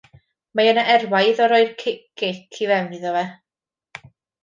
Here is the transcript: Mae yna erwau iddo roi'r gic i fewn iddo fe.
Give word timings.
Mae 0.59 0.69
yna 0.69 0.85
erwau 0.93 1.29
iddo 1.33 1.51
roi'r 1.53 1.71
gic 1.83 2.27
i 2.31 2.67
fewn 2.73 2.99
iddo 3.01 3.15
fe. 3.21 3.25